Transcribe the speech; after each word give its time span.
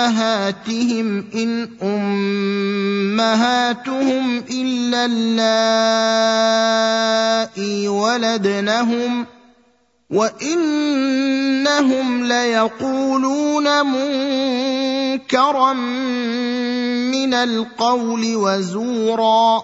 أمهاتهم 0.00 1.24
إن 1.34 1.68
أمهاتهم 3.20 3.64
إلا 4.50 5.04
اللائي 5.04 6.28
ولدنهم 7.88 9.26
وانهم 10.10 12.06
ليقولون 12.24 13.86
منكرا 13.86 15.72
من 17.12 17.34
القول 17.34 18.36
وزورا 18.36 19.62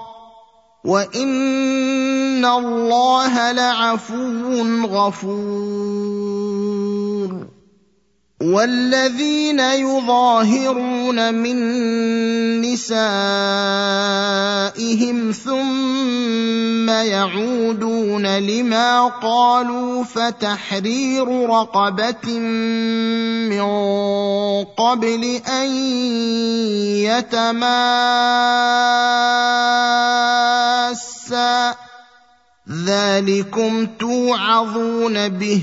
وان 0.85 2.45
الله 2.45 3.53
لعفو 3.53 4.87
غفور 4.87 6.37
والذين 8.47 9.61
يظاهرون 9.61 11.35
من 11.35 11.57
نسائهم 12.61 12.93
ثم 15.33 16.91
يعودون 16.91 18.39
لما 18.39 19.07
قالوا 19.09 20.05
فتحرير 20.05 21.49
رقبة 21.51 22.39
من 23.49 23.65
قبل 24.65 25.41
أن 25.49 25.71
يتماسا. 27.03 27.77
ذلكم 32.87 33.87
توعظون 33.99 35.29
به. 35.29 35.63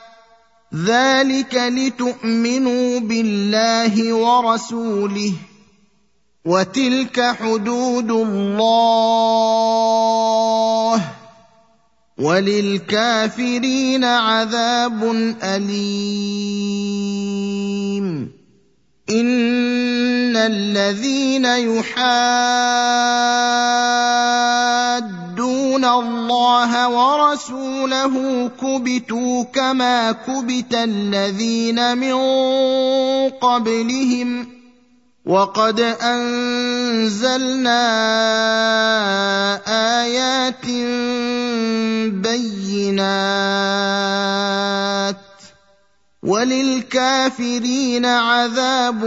ذلك 0.75 1.55
لتؤمنوا 1.55 2.99
بالله 2.99 4.13
ورسوله 4.13 5.33
وتلك 6.45 7.21
حدود 7.21 8.11
الله 8.11 9.01
وللكافرين 12.17 14.03
عذاب 14.03 15.11
اليم 15.43 16.81
ان 19.09 20.37
الذين 20.37 21.45
يحادون 25.71 25.85
الله 25.85 26.87
ورسوله 26.89 28.47
كبتوا 28.61 29.43
كما 29.43 30.11
كبت 30.11 30.73
الذين 30.73 31.97
من 31.97 32.13
قبلهم 33.29 34.47
وقد 35.25 35.79
انزلنا 36.01 37.81
ايات 40.01 40.65
بينات 42.11 43.21
وللكافرين 46.23 48.05
عذاب 48.05 49.05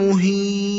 مهين 0.00 0.78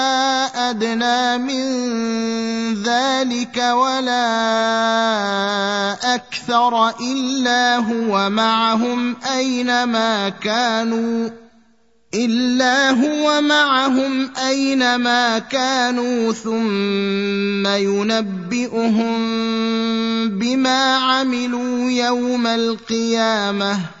ادنى 0.71 1.37
من 1.37 1.63
ذلك 2.83 3.57
ولا 3.57 4.25
أكثر 6.15 6.89
إلا 6.89 7.77
هو 7.77 8.29
معهم 8.29 9.15
أينما 9.35 10.29
كانوا 10.29 11.29
إلا 12.13 12.89
هو 12.89 13.41
معهم 13.41 14.29
أينما 14.47 15.39
كانوا 15.39 16.33
ثم 16.33 17.67
ينبئهم 17.67 19.19
بما 20.29 20.95
عملوا 20.95 21.89
يوم 21.91 22.47
القيامة. 22.47 24.00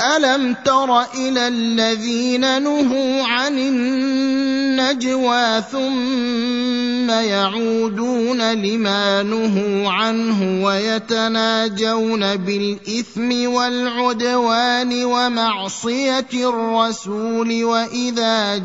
ألم 0.00 0.56
تر 0.64 1.00
إلى 1.00 1.48
الذين 1.48 2.62
نهوا 2.62 3.22
عن 3.22 3.58
النجوى 3.58 5.62
ثم 5.72 7.10
يعودون 7.10 8.52
لما 8.52 9.22
نهوا 9.22 9.90
عنه 9.90 10.64
ويتناجون 10.64 12.36
بالإثم 12.36 13.52
والعدوان 13.52 15.04
ومعصية 15.04 16.28
الرسول 16.34 17.64
وإذا 17.64 18.56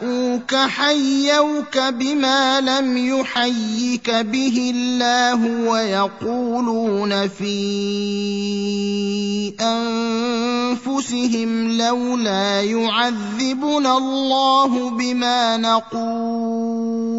جاءوك 0.00 0.54
حيوك 0.54 1.78
بما 1.78 2.60
لم 2.60 2.96
يحيك 2.96 4.10
به 4.10 4.72
الله 4.74 5.70
ويقولون 5.70 7.28
في 7.28 9.17
أنفسهم 9.60 11.50
لولا 11.78 12.62
يعذبنا 12.62 13.98
الله 13.98 14.90
بما 14.90 15.56
نقول. 15.56 17.18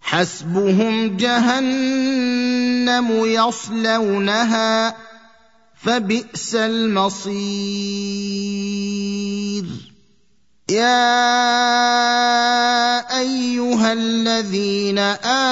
حسبهم 0.00 1.16
جهنم 1.16 3.08
يصلونها 3.24 4.94
فبئس 5.82 6.54
المصير. 6.54 8.18
يا 10.70 11.08
أيها 13.18 13.92
الذين 13.92 14.98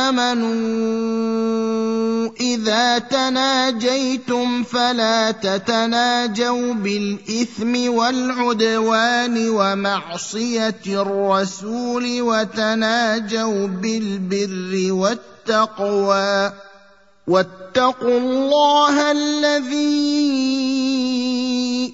آمنوا 0.06 1.95
إذا 2.40 2.98
تناجيتم 2.98 4.62
فلا 4.62 5.30
تتناجوا 5.30 6.74
بالإثم 6.74 7.90
والعدوان 7.90 9.48
ومعصية 9.48 10.82
الرسول 10.86 12.22
وتناجوا 12.22 13.66
بالبر 13.66 14.92
والتقوى. 14.92 16.52
واتقوا 17.26 18.18
الله 18.18 19.12
الذي 19.12 19.86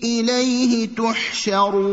إليه 0.05 0.89
تحشرون. 0.97 1.93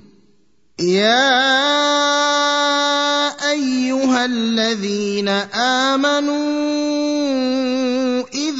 يا 0.81 1.51
أيها 3.51 4.25
الذين 4.25 5.29
آمنوا 5.55 6.90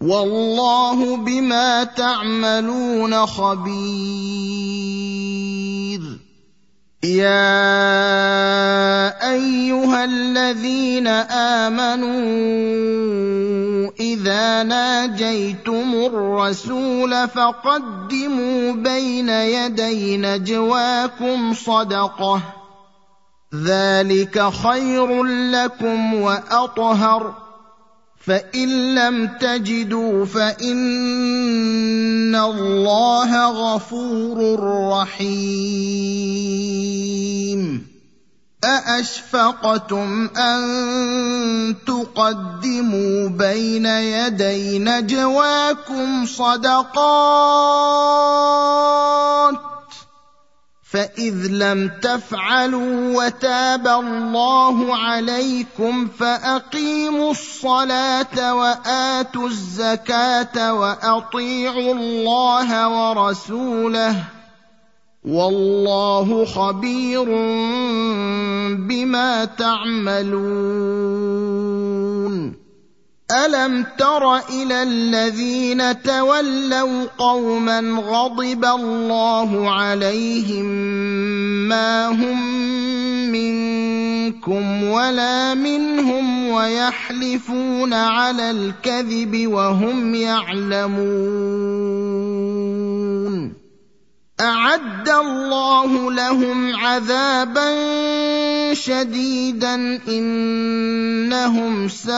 والله 0.00 1.16
بما 1.16 1.84
تعملون 1.84 3.26
خبير. 3.26 4.28
يا 7.04 7.70
أيها 9.30 10.04
الذين 10.04 11.06
آمنوا 11.66 12.18
إذا 14.00 14.62
ناجيتم 14.62 15.94
الرسول 15.94 17.28
فقدموا 17.28 18.72
بين 18.72 19.28
يدي 19.28 20.16
نجواكم 20.16 21.54
صدقة. 21.54 22.40
ذلك 23.64 24.48
خير 24.50 25.24
لكم 25.24 26.14
وأطهر. 26.14 27.47
فان 28.20 28.94
لم 28.94 29.26
تجدوا 29.40 30.24
فان 30.24 32.34
الله 32.34 33.46
غفور 33.46 34.60
رحيم 34.92 36.28
ااشفقتم 38.64 40.28
ان 40.36 41.74
تقدموا 41.86 43.28
بين 43.28 43.86
يدي 43.86 44.78
نجواكم 44.78 46.26
صدقات 46.26 46.88
فإذ 50.90 51.46
لم 51.50 51.90
تفعلوا 52.02 53.24
وتاب 53.24 53.88
الله 53.88 54.96
عليكم 54.96 56.08
فأقيموا 56.18 57.30
الصلاة 57.30 58.54
وآتوا 58.54 59.48
الزكاة 59.48 60.74
وأطيعوا 60.74 61.94
الله 61.94 62.88
ورسوله 62.88 64.24
والله 65.24 66.44
خبير 66.44 67.24
بما 68.88 69.44
تعملون 69.44 71.17
ألم 73.30 73.84
تر 73.98 74.36
إلى 74.36 74.82
الذين 74.82 76.02
تولوا 76.02 77.04
قوما 77.18 77.80
غضب 77.80 78.64
الله 78.64 79.70
عليهم 79.70 80.64
ما 81.68 82.08
هم 82.08 82.40
منكم 83.32 84.84
ولا 84.84 85.54
منهم 85.54 86.48
ويحلفون 86.48 87.94
على 87.94 88.50
الكذب 88.50 89.46
وهم 89.46 90.14
يعلمون 90.14 91.67
أعد 94.40 95.08
الله 95.08 96.12
لهم 96.12 96.76
عذابا 96.76 97.74
شديدا 98.74 99.74
إنهم 100.08 101.88
ساء 101.88 102.14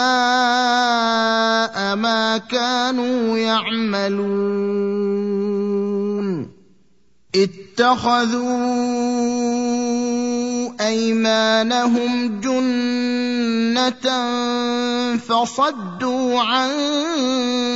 ما 1.97 2.39
كانوا 2.51 3.39
يعملون. 3.39 4.91
اتخذوا 7.35 8.51
أيمانهم 10.81 12.41
جنة 12.41 14.07
فصدوا 15.17 16.41
عن 16.41 16.71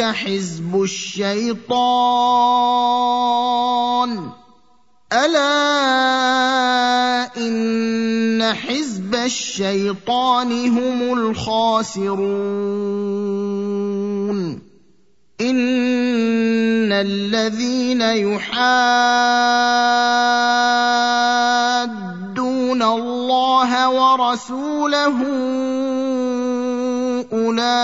حزب 0.03 0.83
الشيطان. 0.83 1.81
ألا 5.13 5.71
إن 7.37 8.55
حزب 9.11 9.15
الشيطان 9.15 10.69
هم 10.69 11.19
الخاسرون. 11.19 12.21
إن 15.41 16.93
الذين 16.93 18.01
يحادون 18.03 18.83
الله 22.83 23.89
ورسوله 23.89 25.19
أولئك 27.33 27.75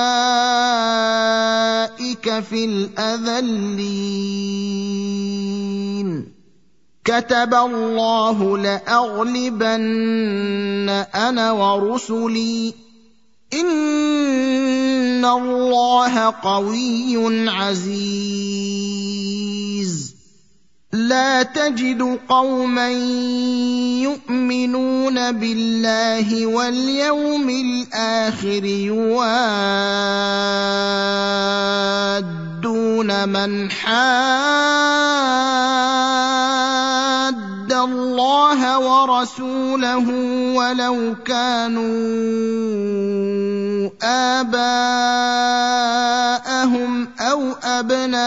في 2.40 2.64
الأذلين. 2.64 4.06
كتب 7.06 7.54
الله 7.54 8.58
لأغلبن 8.58 9.70
أنا 11.14 11.52
ورسلي. 11.52 12.74
إن 13.54 15.24
الله 15.24 16.34
قوي 16.42 17.48
عزيز. 17.50 18.86
لا 20.92 21.42
تجد 21.42 22.18
قوما 22.28 22.88
يؤمنون 24.02 25.32
بالله 25.32 26.46
واليوم 26.46 27.50
الآخر 27.50 28.64
يوادون 28.64 29.28
من 33.28 33.70
حاد. 33.70 34.96
الله 37.72 38.78
ورسوله 38.78 40.08
ولو 40.56 41.14
كانوا 41.24 41.86
اباءهم 44.02 45.36
أو 47.20 47.52
ابناءهم 47.64 48.26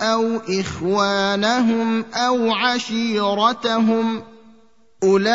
أو 0.00 0.40
اخوانهم 0.48 2.04
أو 2.14 2.52
عشيرتهم 2.52 4.22
اولئك 5.02 5.30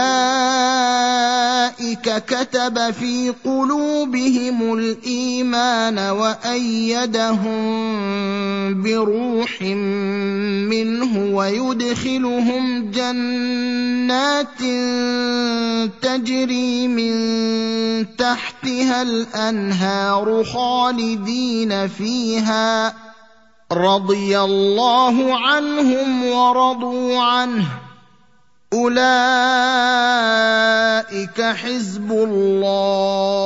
كتب 2.25 2.91
في 2.91 3.33
قلوبهم 3.45 4.73
الايمان 4.73 5.99
وايدهم 5.99 7.55
بروح 8.73 9.61
منه 10.71 11.35
ويدخلهم 11.35 12.91
جنات 12.91 14.59
تجري 16.01 16.87
من 16.87 17.15
تحتها 18.17 19.01
الانهار 19.01 20.43
خالدين 20.43 21.87
فيها 21.87 22.93
رضي 23.71 24.39
الله 24.39 25.35
عنهم 25.35 26.25
ورضوا 26.25 27.19
عنه 27.19 27.65
اولئك 28.73 29.01
حزب 31.41 32.11
الله 32.11 33.45